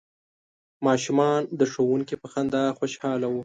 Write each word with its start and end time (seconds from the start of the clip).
ماشومان 0.87 1.41
د 1.59 1.61
ښوونکي 1.71 2.15
په 2.21 2.27
خندا 2.33 2.63
خوشحاله 2.77 3.27
وو. 3.29 3.39